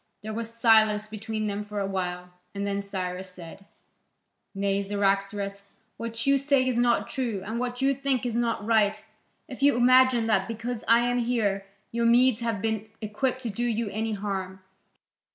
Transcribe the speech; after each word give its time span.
There 0.23 0.33
was 0.33 0.49
silence 0.51 1.05
between 1.07 1.45
them 1.45 1.61
for 1.61 1.79
a 1.79 1.85
while, 1.85 2.33
and 2.55 2.65
then 2.65 2.81
Cyrus 2.81 3.29
said: 3.29 3.65
"Nay, 4.55 4.81
Cyaxares, 4.81 5.61
what 5.97 6.25
you 6.25 6.39
say 6.39 6.67
is 6.67 6.75
not 6.75 7.07
true, 7.07 7.43
and 7.45 7.59
what 7.59 7.83
you 7.83 7.93
think 7.93 8.25
is 8.25 8.35
not 8.35 8.65
right, 8.65 9.05
if 9.47 9.61
you 9.61 9.75
imagine 9.75 10.25
that 10.25 10.47
because 10.47 10.83
I 10.87 11.01
am 11.01 11.19
here, 11.19 11.67
your 11.91 12.07
Medes 12.07 12.39
have 12.39 12.63
been 12.63 12.89
equipt 12.99 13.41
to 13.43 13.51
do 13.51 13.63
you 13.67 13.89
any 13.89 14.13
harm. 14.13 14.61